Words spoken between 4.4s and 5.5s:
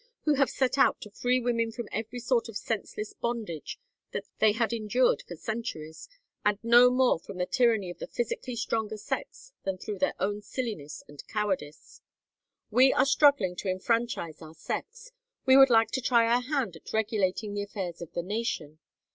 had endured for